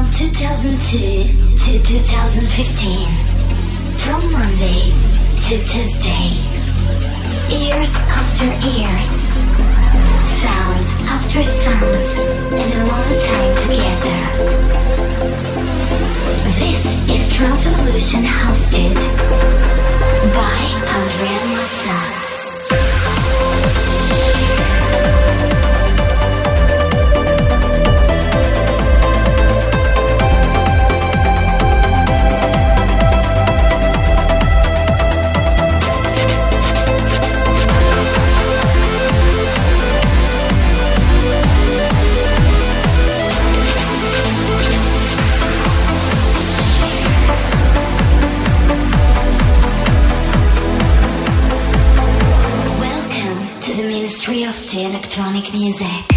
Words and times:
From 0.00 0.10
2002 0.12 0.96
to 0.96 1.78
2015. 1.84 3.06
From 3.98 4.32
Monday 4.32 4.80
to 5.44 5.60
Tuesday. 5.68 6.40
Years 7.52 7.92
after 8.08 8.46
years. 8.64 9.08
Sounds 10.40 10.88
after 11.04 11.42
sounds. 11.44 12.08
And 12.48 12.72
a 12.72 12.84
long 12.88 13.12
time 13.28 13.52
together. 13.60 14.20
This 16.56 16.80
is 17.12 17.22
Transevolution 17.36 18.24
hosted 18.24 18.96
by 20.32 20.60
Andrea 20.96 21.40
Massa. 21.52 22.29
Electronic 55.20 55.52
Music. 55.52 56.09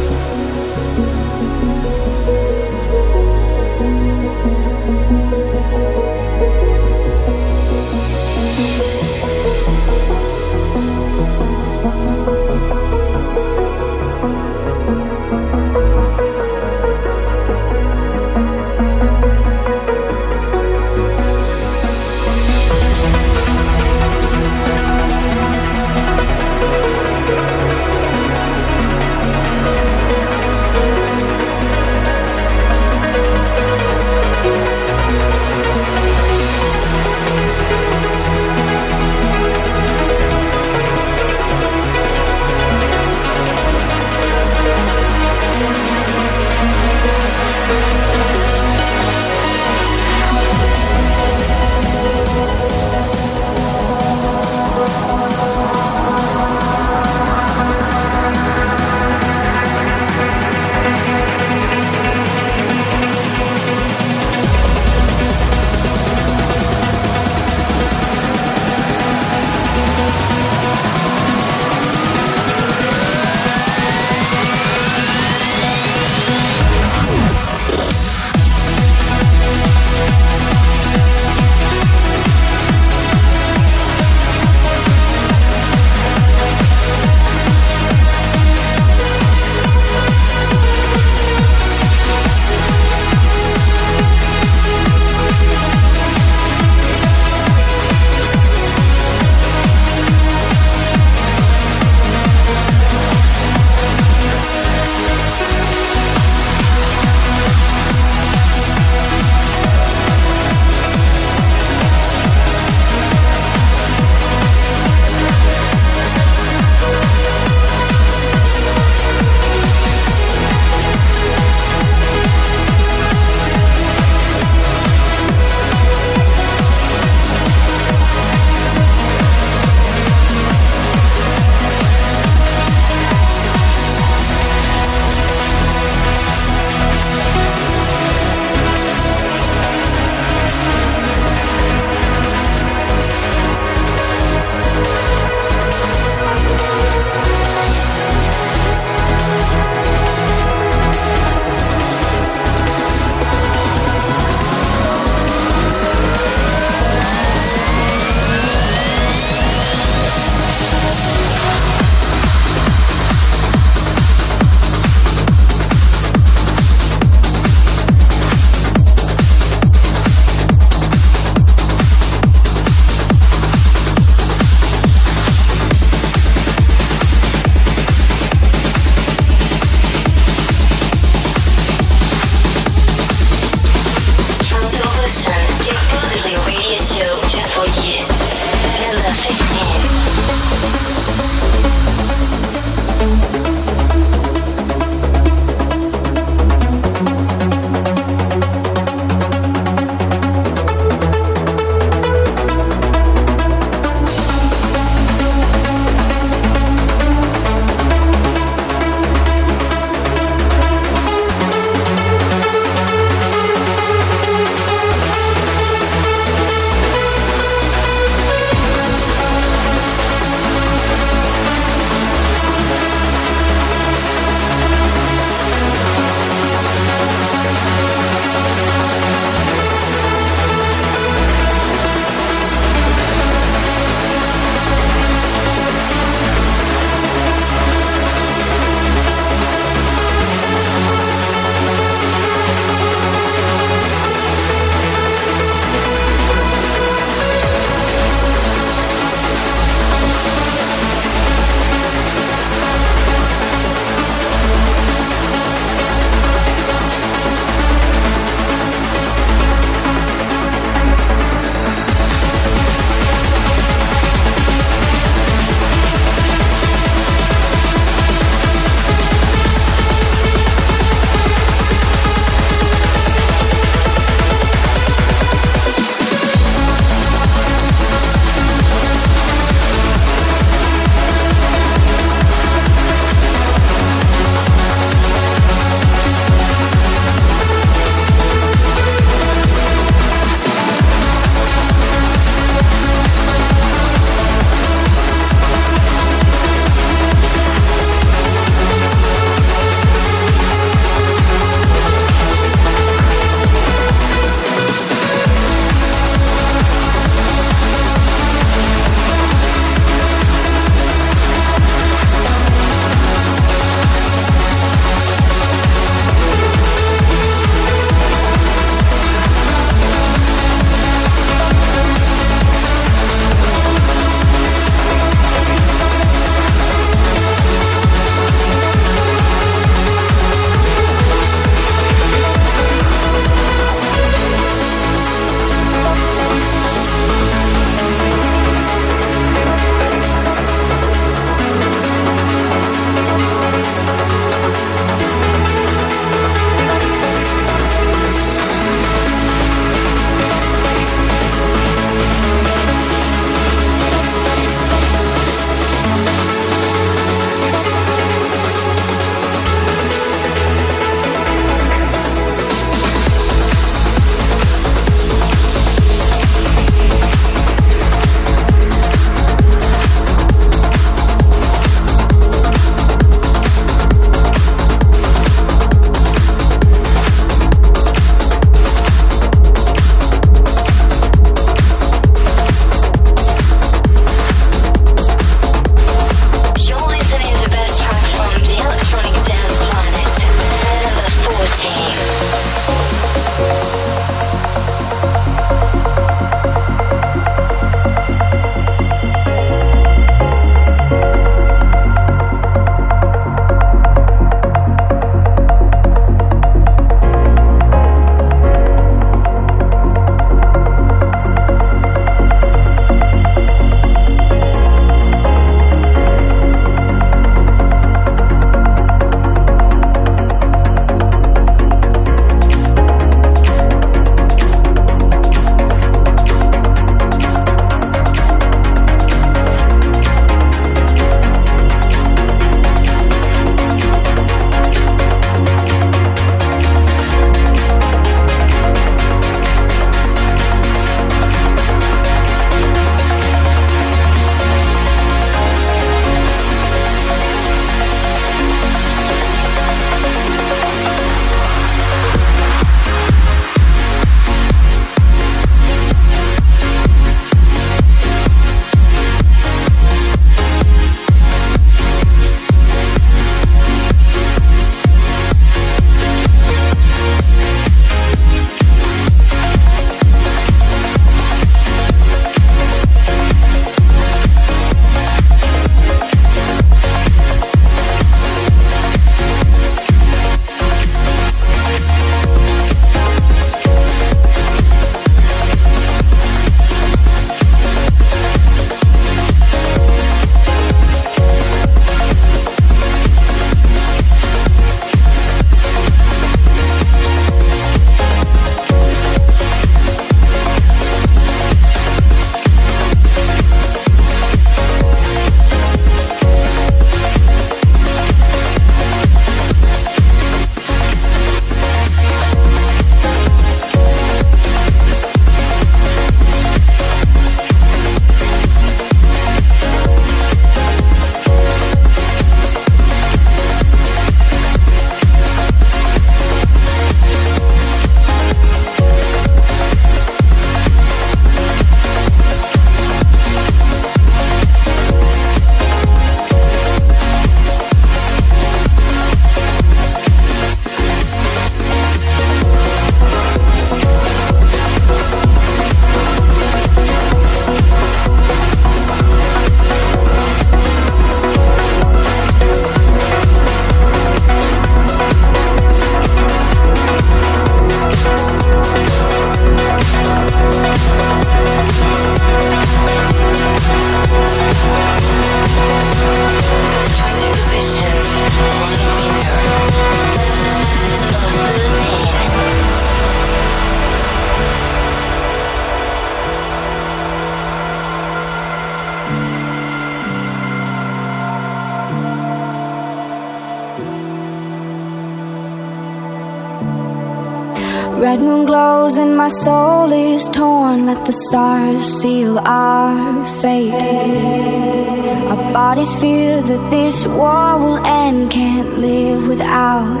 That 596.51 596.69
this 596.69 597.07
war 597.07 597.57
will 597.57 597.85
end. 597.85 598.29
Can't 598.29 598.77
live 598.77 599.27
without 599.27 600.00